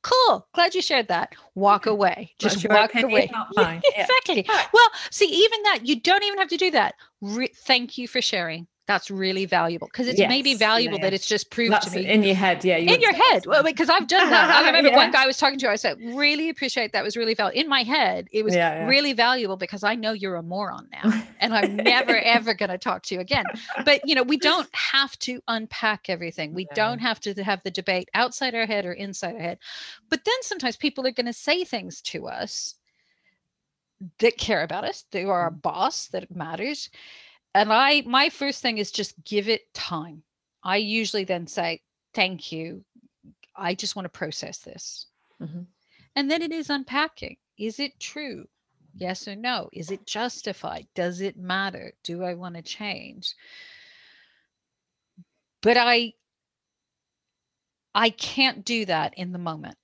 [0.03, 0.47] cool.
[0.55, 1.35] Glad you shared that.
[1.55, 2.35] Walk away.
[2.39, 3.31] Just walk away.
[3.57, 4.45] exactly.
[4.47, 4.67] Yeah.
[4.73, 6.95] Well, see, even that, you don't even have to do that.
[7.21, 11.12] Re- thank you for sharing that's really valuable because it's yes, maybe valuable yeah, that
[11.12, 13.46] it's just proved that's to me in your head yeah you in your head.
[13.46, 14.50] Well because i've done that.
[14.50, 14.96] I remember yeah.
[14.96, 17.68] one guy I was talking to i said really appreciate that was really valuable in
[17.68, 21.55] my head it was yeah, really valuable because i know you're a moron now and
[21.55, 23.44] i'm never ever going to talk to you again.
[23.85, 26.55] But you know we don't have to unpack everything.
[26.55, 29.59] We don't have to have the debate outside our head or inside our head.
[30.09, 32.74] But then sometimes people are going to say things to us
[34.18, 35.61] that care about us they are our mm.
[35.61, 36.88] boss that matters
[37.55, 40.23] and I my first thing is just give it time.
[40.63, 41.83] I usually then say,
[42.15, 42.85] thank you.
[43.57, 45.07] I just want to process this.
[45.41, 45.63] Mm-hmm.
[46.17, 47.37] And then it is unpacking.
[47.59, 48.47] Is it true?
[48.95, 49.69] Yes or no?
[49.73, 50.87] Is it justified?
[50.95, 51.93] Does it matter?
[52.05, 53.35] Do I want to change?
[55.63, 56.15] But I
[57.95, 59.77] I can't do that in the moment.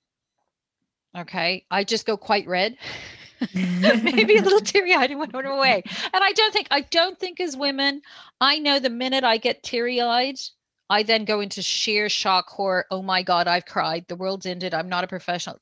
[1.17, 1.65] Okay.
[1.71, 2.77] I just go quite red.
[3.55, 5.83] maybe a little teary-eyed and went away.
[5.87, 8.03] And I don't think I don't think as women,
[8.41, 10.39] I know the minute I get teary-eyed,
[10.89, 12.87] I then go into sheer shock, horror.
[12.91, 14.07] Oh my God, I've cried.
[14.09, 14.73] The world's ended.
[14.75, 15.61] I'm not a professional.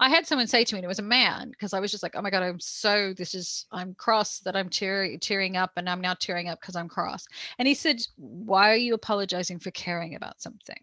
[0.00, 2.02] I had someone say to me, and it was a man, because I was just
[2.02, 5.72] like, oh my God, I'm so, this is, I'm cross that I'm tear- tearing up
[5.76, 7.26] and I'm now tearing up because I'm cross.
[7.58, 10.78] And he said, why are you apologizing for caring about something?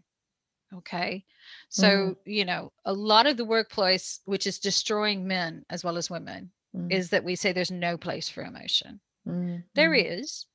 [0.78, 1.24] Okay.
[1.70, 2.16] So, mm.
[2.26, 6.52] you know, a lot of the workplace, which is destroying men as well as women,
[6.76, 6.92] mm.
[6.92, 9.00] is that we say there's no place for emotion.
[9.28, 9.64] Mm.
[9.74, 10.46] There is,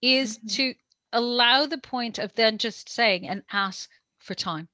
[0.00, 0.46] is mm-hmm.
[0.48, 0.74] to
[1.12, 4.68] allow the point of then just saying and ask for time.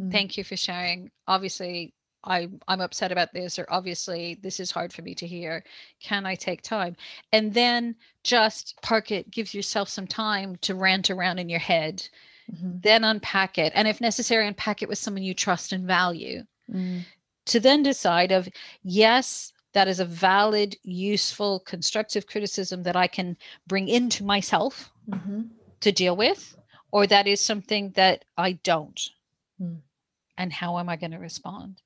[0.00, 0.12] Mm.
[0.12, 1.10] Thank you for sharing.
[1.26, 5.64] Obviously, I, I'm upset about this, or obviously this is hard for me to hear.
[6.02, 6.96] Can I take time?
[7.32, 12.06] And then just park it, give yourself some time to rant around in your head
[12.52, 12.78] mm-hmm.
[12.80, 17.00] then unpack it and if necessary unpack it with someone you trust and value mm.
[17.46, 18.48] to then decide of
[18.82, 25.42] yes that is a valid useful constructive criticism that i can bring into myself mm-hmm.
[25.80, 26.56] to deal with
[26.90, 29.10] or that is something that i don't
[29.60, 29.78] mm.
[30.36, 31.82] and how am i going to respond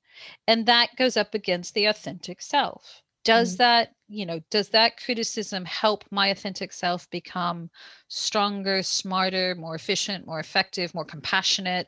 [0.47, 3.57] and that goes up against the authentic self does mm.
[3.57, 7.69] that you know does that criticism help my authentic self become
[8.07, 11.87] stronger smarter more efficient more effective more compassionate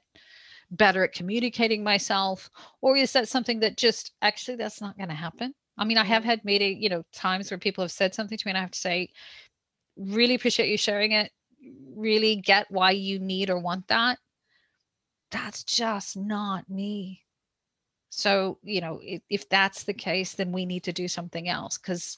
[0.71, 2.49] better at communicating myself?
[2.81, 5.53] Or is that something that just actually that's not going to happen?
[5.77, 6.27] I mean i have mm.
[6.27, 8.71] had meeting you know times where people have said something to me and i have
[8.71, 9.09] to say
[9.97, 11.31] really appreciate you sharing it.
[11.95, 14.19] Really get why you need or want that.
[15.31, 17.24] That's just not me
[18.15, 21.78] so, you know, if, if that's the case, then we need to do something else
[21.78, 22.15] because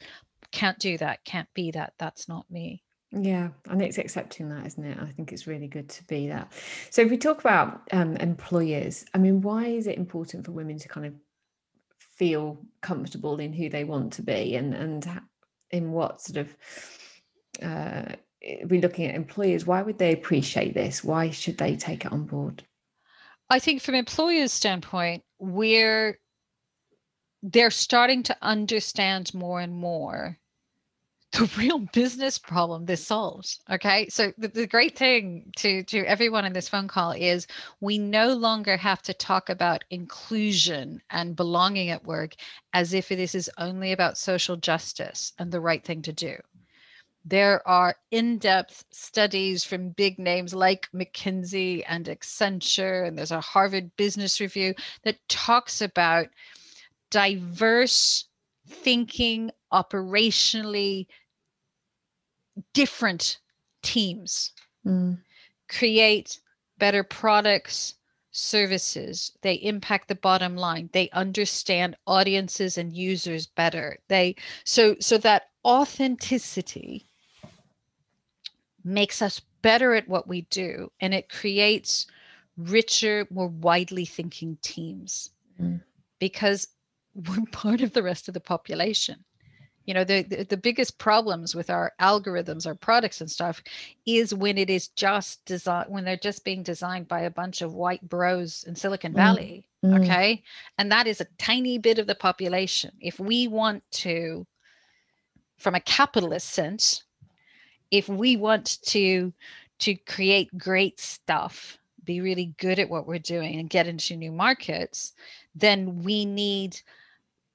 [0.51, 1.93] can't do that, can't be that.
[1.97, 2.83] That's not me.
[3.11, 4.97] Yeah, and it's accepting that, isn't it?
[5.01, 6.53] I think it's really good to be that.
[6.91, 10.77] So, if we talk about um, employers, I mean, why is it important for women
[10.77, 11.13] to kind of
[11.99, 15.21] feel comfortable in who they want to be, and and
[15.71, 16.55] in what sort of
[17.63, 18.13] uh,
[18.65, 19.65] we're looking at employers?
[19.65, 21.03] Why would they appreciate this?
[21.03, 22.63] Why should they take it on board?
[23.49, 26.19] I think from employers' standpoint, we're
[27.43, 30.37] they're starting to understand more and more
[31.33, 34.07] the real business problem this solves okay?
[34.09, 37.47] So the, the, great thing to to everyone in this phone call is
[37.81, 42.35] we no longer have to talk about inclusion and belonging at work
[42.73, 46.37] as if this is only about social justice and the right thing to do
[47.29, 53.91] there are in-depth studies from big names like mckinsey and accenture and there's a harvard
[53.97, 56.27] business review that talks about
[57.11, 58.25] diverse
[58.67, 61.05] thinking operationally
[62.73, 63.39] different
[63.81, 64.53] teams
[64.85, 65.17] mm.
[65.69, 66.39] create
[66.77, 67.95] better products
[68.37, 69.31] services.
[69.41, 70.89] They impact the bottom line.
[70.93, 73.97] They understand audiences and users better.
[74.09, 77.07] They so so that authenticity
[78.87, 82.07] makes us better at what we do and it creates
[82.57, 85.31] richer more widely thinking teams.
[85.61, 85.81] Mm.
[86.19, 86.67] because
[87.15, 89.23] we're part of the rest of the population.
[89.85, 93.63] You know the, the, the biggest problems with our algorithms our products and stuff
[94.05, 97.73] is when it is just designed when they're just being designed by a bunch of
[97.73, 100.03] white bros in silicon mm, valley mm.
[100.03, 100.43] okay?
[100.77, 102.91] And that is a tiny bit of the population.
[102.99, 104.45] If we want to
[105.57, 107.03] from a capitalist sense
[107.91, 109.33] if we want to
[109.79, 114.31] to create great stuff be really good at what we're doing and get into new
[114.31, 115.13] markets
[115.55, 116.79] then we need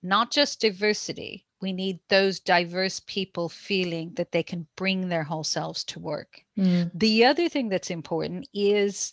[0.03, 5.45] not just diversity, we need those diverse people feeling that they can bring their whole
[5.45, 6.43] selves to work.
[6.59, 6.91] Mm.
[6.95, 9.13] The other thing that's important is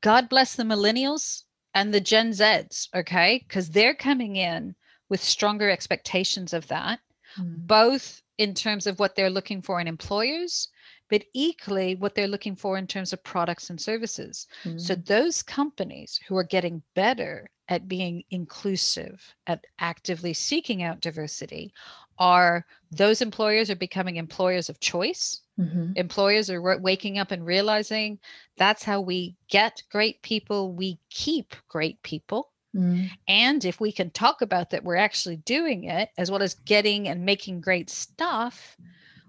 [0.00, 1.42] God bless the millennials
[1.74, 3.44] and the Gen Zs, okay?
[3.46, 4.74] Because they're coming in
[5.08, 7.00] with stronger expectations of that,
[7.38, 7.66] mm.
[7.66, 10.68] both in terms of what they're looking for in employers,
[11.10, 14.46] but equally what they're looking for in terms of products and services.
[14.64, 14.80] Mm.
[14.80, 21.72] So those companies who are getting better at being inclusive, at actively seeking out diversity,
[22.18, 25.40] are those employers are becoming employers of choice.
[25.58, 25.92] Mm-hmm.
[25.96, 28.18] Employers are re- waking up and realizing
[28.56, 32.51] that's how we get great people, we keep great people.
[32.74, 33.10] Mm.
[33.28, 37.08] And if we can talk about that, we're actually doing it as well as getting
[37.08, 38.76] and making great stuff,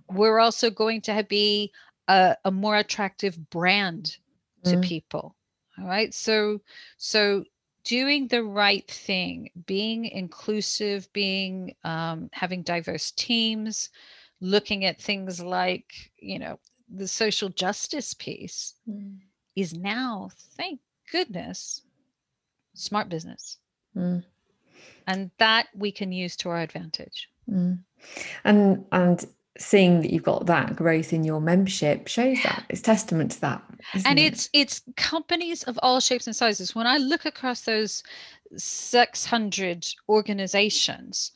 [0.09, 1.71] we're also going to be
[2.07, 4.17] a, a more attractive brand
[4.63, 4.83] to mm.
[4.83, 5.35] people.
[5.77, 6.13] All right.
[6.13, 6.61] So,
[6.97, 7.43] so
[7.83, 13.89] doing the right thing, being inclusive, being um, having diverse teams,
[14.41, 16.59] looking at things like you know
[16.93, 19.17] the social justice piece mm.
[19.55, 20.79] is now, thank
[21.11, 21.81] goodness,
[22.73, 23.57] smart business,
[23.95, 24.23] mm.
[25.07, 27.29] and that we can use to our advantage.
[27.49, 27.79] Mm.
[28.43, 29.25] And and
[29.57, 33.61] seeing that you've got that growth in your membership shows that it's testament to that
[34.05, 34.61] and it's it?
[34.61, 38.01] it's companies of all shapes and sizes when i look across those
[38.55, 41.33] 600 organizations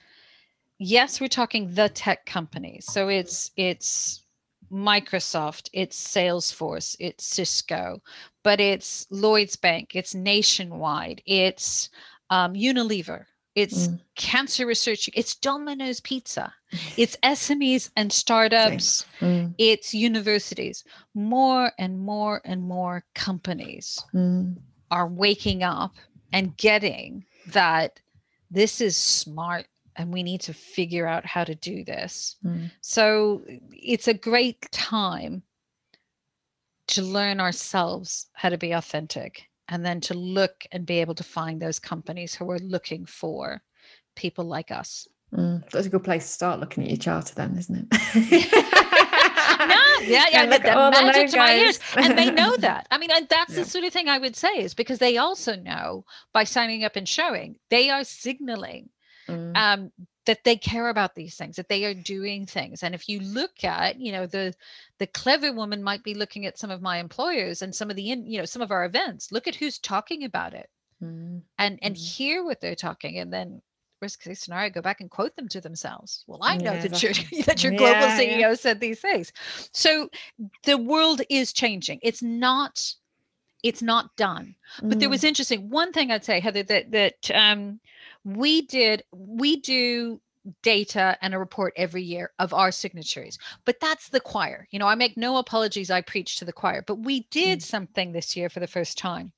[0.79, 4.23] yes we're talking the tech companies so it's it's
[4.71, 8.01] microsoft it's salesforce it's cisco
[8.43, 11.89] but it's lloyd's bank it's nationwide it's
[12.29, 13.25] um, unilever
[13.57, 13.99] it's mm.
[14.15, 15.09] cancer research.
[15.15, 16.53] It's Domino's Pizza.
[16.95, 19.03] It's SMEs and startups.
[19.19, 19.55] Mm.
[19.57, 20.83] It's universities.
[21.15, 24.55] More and more and more companies mm.
[24.91, 25.95] are waking up
[26.31, 27.99] and getting that
[28.51, 29.65] this is smart
[29.97, 32.37] and we need to figure out how to do this.
[32.45, 32.71] Mm.
[32.81, 35.41] So it's a great time
[36.89, 41.23] to learn ourselves how to be authentic and then to look and be able to
[41.23, 43.61] find those companies who are looking for
[44.15, 45.07] people like us.
[45.35, 47.87] Mm, that's a good place to start looking at your charter, then, isn't it?
[49.59, 52.87] no, yeah, yeah, the, the magic to my ears, and they know that.
[52.91, 53.63] I mean, and that's yeah.
[53.63, 56.95] the sort of thing I would say is because they also know by signing up
[56.95, 58.89] and showing, they are signaling
[59.27, 59.57] mm.
[59.57, 59.91] um,
[60.25, 62.83] that they care about these things, that they are doing things.
[62.83, 64.53] And if you look at, you know, the
[64.99, 68.11] the clever woman might be looking at some of my employers and some of the,
[68.11, 69.31] in, you know, some of our events.
[69.31, 70.69] Look at who's talking about it,
[71.03, 71.41] mm.
[71.57, 71.97] and and mm.
[71.97, 73.61] hear what they're talking, and then
[74.01, 76.23] worst case scenario, go back and quote them to themselves.
[76.27, 77.13] Well, I know yeah, that your
[77.45, 78.53] that your global yeah, CEO yeah.
[78.53, 79.31] said these things.
[79.71, 80.09] So
[80.63, 81.99] the world is changing.
[82.01, 82.93] It's not
[83.63, 84.55] it's not done.
[84.83, 85.29] But there was mm.
[85.29, 87.79] interesting one thing I'd say, Heather, that that um,
[88.35, 90.19] we did we do
[90.61, 94.87] data and a report every year of our signatories but that's the choir you know
[94.87, 97.63] i make no apologies i preach to the choir but we did mm.
[97.63, 99.31] something this year for the first time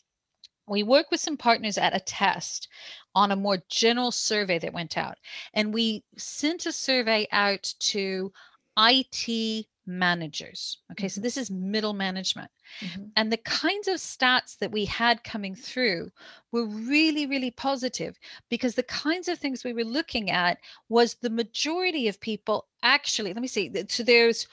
[0.67, 2.67] we work with some partners at a test
[3.15, 5.17] on a more general survey that went out.
[5.53, 8.31] And we sent a survey out to
[8.77, 10.77] IT managers.
[10.91, 11.09] Okay, mm-hmm.
[11.09, 12.51] so this is middle management.
[12.81, 13.03] Mm-hmm.
[13.15, 16.11] And the kinds of stats that we had coming through
[16.51, 21.29] were really, really positive because the kinds of things we were looking at was the
[21.29, 24.47] majority of people actually, let me see, so there's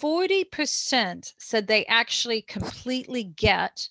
[0.00, 3.88] 40% said they actually completely get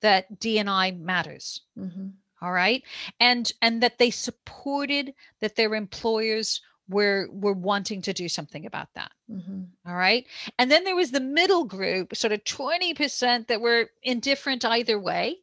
[0.00, 1.62] that DNI matters.
[1.78, 2.08] Mm-hmm.
[2.42, 2.82] All right.
[3.18, 8.88] And and that they supported that their employers were were wanting to do something about
[8.94, 9.12] that.
[9.30, 9.62] Mm-hmm.
[9.86, 10.26] All right.
[10.58, 15.36] And then there was the middle group, sort of 20% that were indifferent either way.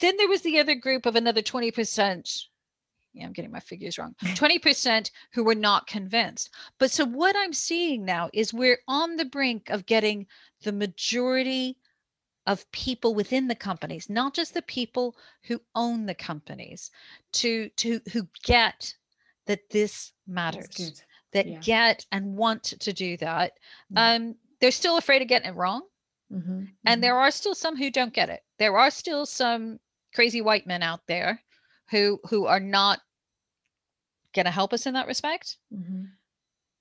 [0.00, 2.44] Then there was the other group of another 20%.
[3.12, 4.14] Yeah, I'm getting my figures wrong.
[4.24, 6.50] 20% who were not convinced.
[6.78, 10.26] But so what I'm seeing now is we're on the brink of getting
[10.62, 11.78] the majority
[12.46, 16.90] of people within the companies, not just the people who own the companies,
[17.32, 18.94] to to who get
[19.46, 21.58] that this matters, that yeah.
[21.60, 23.52] get and want to do that.
[23.92, 23.98] Mm-hmm.
[23.98, 25.82] Um, they're still afraid of getting it wrong.
[26.32, 26.50] Mm-hmm.
[26.50, 27.00] And mm-hmm.
[27.00, 28.40] there are still some who don't get it.
[28.58, 29.78] There are still some
[30.14, 31.42] crazy white men out there
[31.90, 33.00] who who are not
[34.34, 35.58] going to help us in that respect.
[35.72, 36.04] Mm-hmm.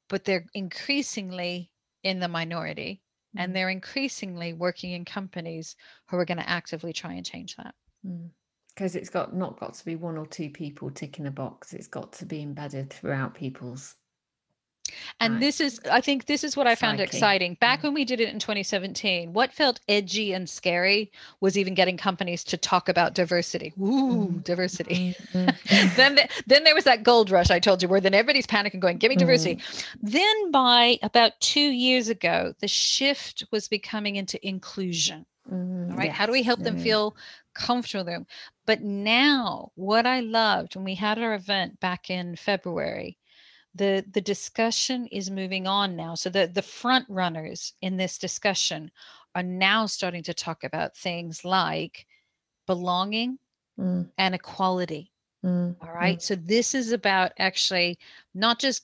[0.10, 1.72] But they're increasingly
[2.04, 3.02] in the minority
[3.36, 3.54] and mm-hmm.
[3.54, 5.76] they're increasingly working in companies
[6.08, 7.76] who are going to actively try and change that.
[8.06, 8.30] Mm
[8.76, 11.88] because it's got not got to be one or two people ticking a box it's
[11.88, 13.96] got to be embedded throughout people's
[15.20, 18.20] and this is i think this is what i found exciting back when we did
[18.20, 21.12] it in 2017 what felt edgy and scary
[21.42, 24.44] was even getting companies to talk about diversity Ooh, mm.
[24.44, 25.96] diversity mm-hmm.
[25.96, 28.80] then the, then there was that gold rush i told you where then everybody's panicking
[28.80, 29.86] going give me diversity mm.
[30.04, 36.16] then by about two years ago the shift was becoming into inclusion mm, right yes.
[36.16, 37.16] how do we help them feel
[37.56, 38.28] comfortable.
[38.68, 43.18] But now, what I loved when we had our event back in February,
[43.74, 46.14] the the discussion is moving on now.
[46.14, 48.92] So the the front runners in this discussion
[49.34, 52.06] are now starting to talk about things like
[52.68, 53.40] belonging
[53.80, 54.08] mm.
[54.18, 55.12] and equality.
[55.44, 55.76] Mm.
[55.82, 56.18] All mm.
[56.18, 56.22] Mm.
[56.22, 57.98] So this is about actually
[58.34, 58.84] not just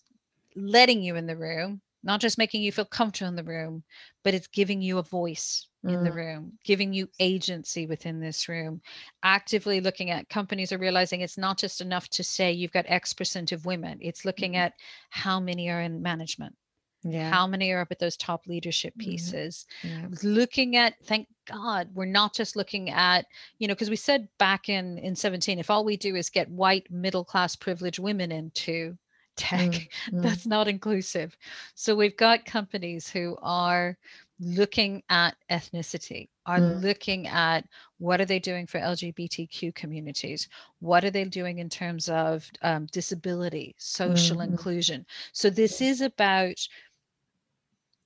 [0.55, 3.83] letting you in the room, not just making you feel comfortable in the room,
[4.23, 5.93] but it's giving you a voice mm.
[5.93, 6.15] in the mm.
[6.15, 8.81] room, giving you agency within this room,
[9.23, 13.13] actively looking at companies are realizing it's not just enough to say you've got X
[13.13, 14.61] percent of women, it's looking mm-hmm.
[14.61, 14.73] at
[15.09, 16.55] how many are in management.
[17.03, 17.31] Yeah.
[17.31, 19.09] How many are up at those top leadership mm-hmm.
[19.09, 19.65] pieces?
[19.83, 20.07] Yeah.
[20.21, 23.25] Looking at, thank God, we're not just looking at,
[23.57, 26.49] you know, because we said back in in 17, if all we do is get
[26.49, 28.97] white middle class privileged women into
[29.35, 30.21] tech, mm, mm.
[30.21, 31.35] that's not inclusive.
[31.73, 33.97] So we've got companies who are
[34.41, 36.81] looking at ethnicity are mm.
[36.81, 37.63] looking at
[37.99, 40.49] what are they doing for lgbtq communities
[40.79, 44.45] what are they doing in terms of um, disability social mm.
[44.45, 46.55] inclusion so this is about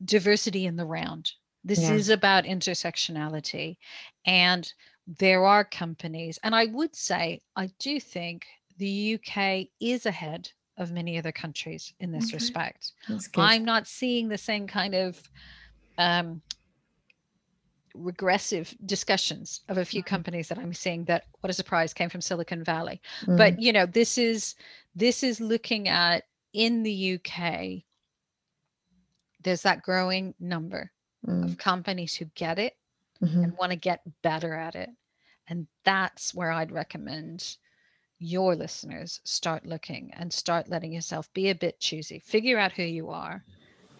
[0.03, 1.31] diversity in the round
[1.63, 1.93] this yeah.
[1.93, 3.77] is about intersectionality
[4.25, 4.73] and
[5.19, 8.45] there are companies and i would say i do think
[8.77, 12.35] the uk is ahead of many other countries in this okay.
[12.35, 12.91] respect
[13.37, 15.21] i'm not seeing the same kind of
[15.97, 16.41] um,
[17.93, 20.09] regressive discussions of a few mm-hmm.
[20.09, 23.01] companies that I'm seeing that what a surprise came from Silicon Valley.
[23.25, 23.37] Mm.
[23.37, 24.55] But you know, this is
[24.95, 27.83] this is looking at in the UK
[29.45, 30.91] there's that growing number
[31.25, 31.45] mm.
[31.45, 32.75] of companies who get it
[33.23, 33.43] mm-hmm.
[33.43, 34.89] and want to get better at it.
[35.47, 37.57] And that's where I'd recommend
[38.17, 42.19] your listeners start looking and start letting yourself be a bit choosy.
[42.19, 43.43] Figure out who you are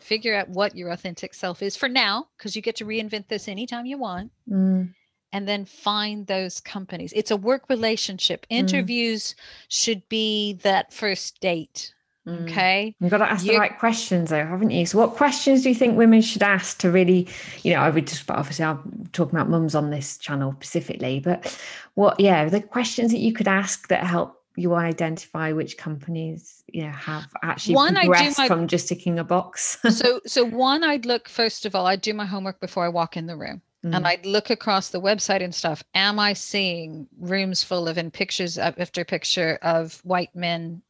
[0.05, 3.47] figure out what your authentic self is for now, because you get to reinvent this
[3.47, 4.31] anytime you want.
[4.49, 4.93] Mm.
[5.33, 7.11] And then find those companies.
[7.13, 8.45] It's a work relationship.
[8.49, 8.57] Mm.
[8.57, 9.35] Interviews mm.
[9.67, 11.93] should be that first date.
[12.25, 12.49] Mm.
[12.49, 12.95] Okay.
[12.99, 14.85] You've got to ask You're, the right questions, though, haven't you?
[14.85, 17.27] So, what questions do you think women should ask to really,
[17.63, 21.59] you know, I would just, obviously, I'm talking about mums on this channel specifically, but
[21.95, 26.83] what, yeah, the questions that you could ask that help you identify which companies you
[26.83, 29.77] know have actually one progressed my, from just ticking a box.
[29.89, 33.17] So so one i'd look first of all i'd do my homework before i walk
[33.17, 33.95] in the room mm.
[33.95, 35.83] and i'd look across the website and stuff.
[35.93, 40.81] Am i seeing rooms full of in pictures after picture of white men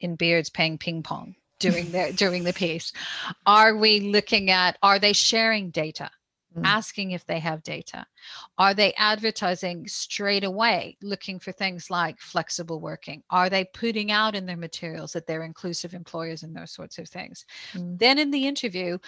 [0.00, 2.92] in beards playing ping pong doing the during the piece?
[3.46, 6.10] Are we looking at are they sharing data
[6.56, 6.62] mm.
[6.64, 8.06] asking if they have data.
[8.58, 13.22] Are they advertising straight away, looking for things like flexible working?
[13.30, 17.08] Are they putting out in their materials that they're inclusive employers and those sorts of
[17.08, 17.46] things?
[17.74, 17.98] Mm.
[17.98, 18.98] Then in the interview,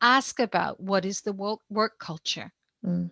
[0.00, 2.52] ask about what is the work, work culture?
[2.84, 3.10] Mm.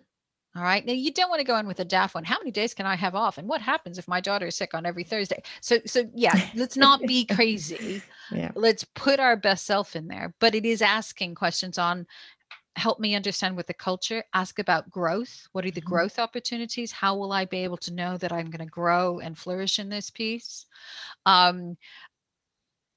[0.53, 0.85] All right.
[0.85, 2.25] Now you don't want to go in with a daft one.
[2.25, 3.37] How many days can I have off?
[3.37, 5.41] And what happens if my daughter is sick on every Thursday?
[5.61, 8.01] So, so yeah, let's not be crazy.
[8.31, 8.51] Yeah.
[8.55, 10.33] Let's put our best self in there.
[10.39, 12.05] But it is asking questions on
[12.75, 15.47] help me understand what the culture, ask about growth.
[15.51, 15.89] What are the mm-hmm.
[15.89, 16.91] growth opportunities?
[16.91, 19.89] How will I be able to know that I'm going to grow and flourish in
[19.89, 20.65] this piece?
[21.25, 21.77] Um,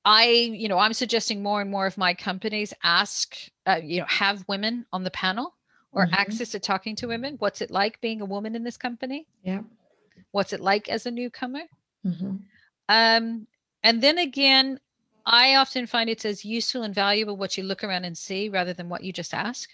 [0.04, 4.06] I, you know, I'm suggesting more and more of my companies ask, uh, you know,
[4.06, 5.54] have women on the panel
[5.92, 6.14] or mm-hmm.
[6.14, 7.36] access to talking to women.
[7.38, 9.26] What's it like being a woman in this company?
[9.42, 9.60] Yeah.
[10.32, 11.62] What's it like as a newcomer?
[12.06, 12.36] Mm-hmm.
[12.88, 13.46] Um,
[13.82, 14.78] and then again,
[15.26, 18.74] I often find it's as useful and valuable what you look around and see rather
[18.74, 19.70] than what you just ask.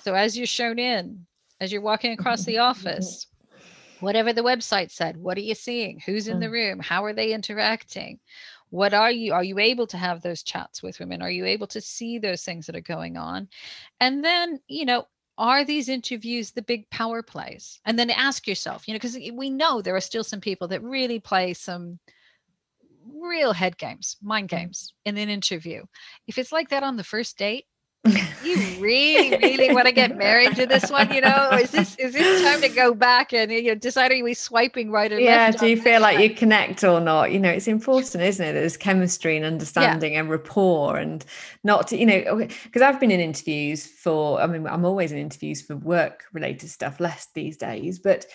[0.00, 1.26] So as you're shown in,
[1.60, 3.26] as you're walking across the office,
[4.00, 6.00] whatever the website said, what are you seeing?
[6.04, 6.52] Who's in the mm.
[6.52, 6.80] room?
[6.80, 8.18] How are they interacting?
[8.70, 11.66] what are you are you able to have those chats with women are you able
[11.66, 13.48] to see those things that are going on
[14.00, 15.06] and then you know
[15.38, 19.50] are these interviews the big power plays and then ask yourself you know because we
[19.50, 21.98] know there are still some people that really play some
[23.20, 25.82] real head games mind games in an interview
[26.26, 27.64] if it's like that on the first date
[28.44, 31.12] you really, really want to get married to this one?
[31.12, 34.22] You know, is this is this time to go back and you know decide are
[34.22, 35.60] we swiping right or yeah, left?
[35.60, 37.32] do you feel like you connect or not?
[37.32, 38.52] You know, it's important, isn't it?
[38.52, 40.20] There's chemistry and understanding yeah.
[40.20, 41.24] and rapport, and
[41.64, 44.40] not to you know because I've been in interviews for.
[44.40, 48.26] I mean, I'm always in interviews for work related stuff, less these days, but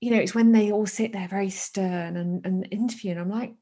[0.00, 3.30] you know, it's when they all sit there very stern and, and interview, and I'm
[3.30, 3.54] like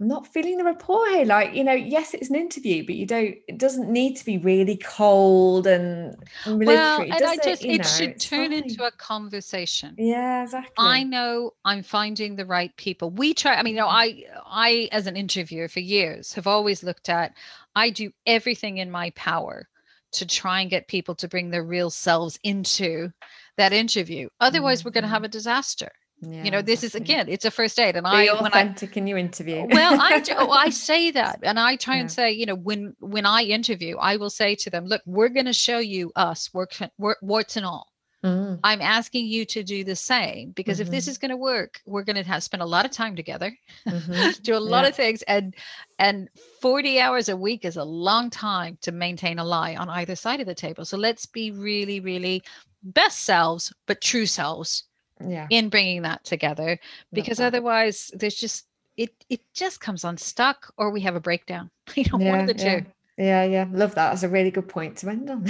[0.00, 1.26] I'm not feeling the rapport here.
[1.26, 4.38] Like, you know, yes, it's an interview, but you don't, it doesn't need to be
[4.38, 6.66] really cold and, military.
[6.66, 8.64] Well, and I just, it, it should turn fine.
[8.64, 9.94] into a conversation.
[9.98, 10.72] Yeah, exactly.
[10.78, 13.10] I know I'm finding the right people.
[13.10, 16.82] We try, I mean, you know, I, I, as an interviewer for years, have always
[16.82, 17.34] looked at,
[17.76, 19.68] I do everything in my power
[20.12, 23.12] to try and get people to bring their real selves into
[23.58, 24.30] that interview.
[24.40, 24.88] Otherwise, mm-hmm.
[24.88, 25.92] we're going to have a disaster.
[26.22, 29.00] Yeah, you know, this is again, it's a first date, and Be I authentic I,
[29.00, 29.66] in your interview.
[29.70, 32.00] well, I oh, I say that, and I try yeah.
[32.02, 35.30] and say, you know, when when I interview, I will say to them, look, we're
[35.30, 37.90] going to show you us, work, work, warts and all.
[38.22, 38.60] Mm.
[38.62, 40.88] I'm asking you to do the same because mm-hmm.
[40.88, 41.10] if this mm-hmm.
[41.12, 43.56] is going to work, we're going to have spend a lot of time together,
[43.88, 44.30] mm-hmm.
[44.42, 44.88] do a lot yeah.
[44.88, 45.56] of things, and
[45.98, 46.28] and
[46.60, 50.40] 40 hours a week is a long time to maintain a lie on either side
[50.40, 50.84] of the table.
[50.84, 52.42] So let's be really, really
[52.82, 54.84] best selves, but true selves
[55.26, 55.46] yeah.
[55.50, 56.78] in bringing that together
[57.12, 57.46] because that.
[57.46, 58.66] otherwise there's just
[58.96, 61.70] it it just comes unstuck or we have a breakdown.
[61.96, 62.80] You know yeah, one of the yeah.
[62.80, 62.86] two
[63.18, 63.66] yeah yeah.
[63.70, 64.10] Love that.
[64.10, 65.44] That's a really good point to end on.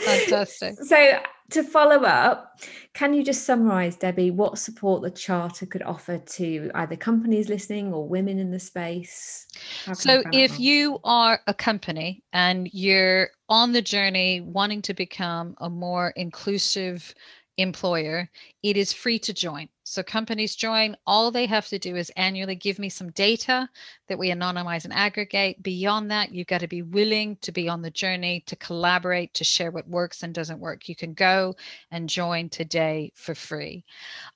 [0.00, 0.76] Fantastic.
[0.84, 1.20] So
[1.50, 2.60] to follow up
[2.94, 7.92] can you just summarize debbie what support the charter could offer to either companies listening
[7.92, 9.46] or women in the space?
[9.92, 15.70] So if you are a company and you're on the journey wanting to become a
[15.70, 17.14] more inclusive
[17.60, 18.28] employer,
[18.62, 19.68] it is free to join.
[19.90, 20.96] So companies join.
[21.04, 23.68] All they have to do is annually give me some data
[24.06, 25.60] that we anonymize and aggregate.
[25.64, 29.42] Beyond that, you've got to be willing to be on the journey, to collaborate, to
[29.42, 30.88] share what works and doesn't work.
[30.88, 31.56] You can go
[31.90, 33.84] and join today for free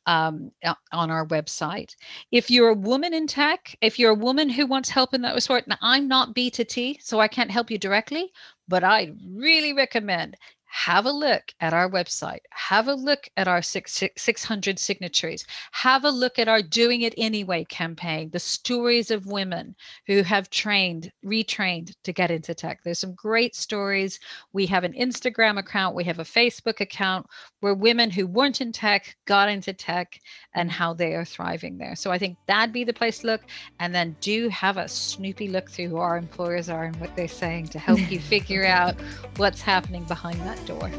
[0.06, 0.50] um,
[0.92, 1.94] on our website.
[2.32, 5.40] If you're a woman in tech, if you're a woman who wants help in that
[5.40, 8.32] sort, now I'm not B2T, so I can't help you directly,
[8.66, 10.36] but I really recommend
[10.74, 16.04] have a look at our website, have a look at our six, 600 signatories, have
[16.04, 19.76] a look at our Doing It Anyway campaign, the stories of women
[20.08, 22.80] who have trained, retrained to get into tech.
[22.82, 24.18] There's some great stories.
[24.52, 27.26] We have an Instagram account, we have a Facebook account
[27.60, 30.18] where women who weren't in tech got into tech
[30.56, 31.94] and how they are thriving there.
[31.94, 33.42] So I think that'd be the place to look.
[33.78, 37.28] And then do have a snoopy look through who our employers are and what they're
[37.28, 38.96] saying to help you figure out
[39.36, 40.90] what's happening behind that door.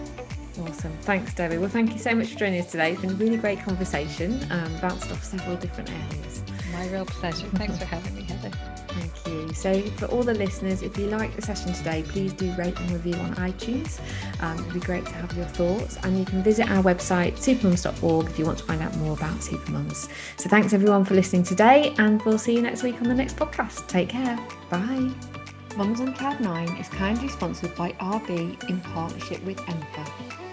[0.61, 0.97] Awesome.
[1.01, 1.57] Thanks, Debbie.
[1.57, 2.93] Well, thank you so much for joining us today.
[2.93, 6.43] It's been a really great conversation, um, bounced off several different areas.
[6.71, 7.47] My real pleasure.
[7.55, 8.51] Thanks for having me, Heather.
[8.87, 9.53] Thank you.
[9.53, 12.91] So, for all the listeners, if you liked the session today, please do rate and
[12.91, 13.99] review on iTunes.
[14.41, 15.97] Um, it'd be great to have your thoughts.
[16.03, 19.37] And you can visit our website, supermums.org, if you want to find out more about
[19.39, 20.09] Supermums.
[20.37, 23.35] So, thanks everyone for listening today, and we'll see you next week on the next
[23.35, 23.87] podcast.
[23.87, 24.37] Take care.
[24.69, 25.11] Bye.
[25.75, 30.44] Mums on Cloud 9 is kindly sponsored by RB in partnership with Empa.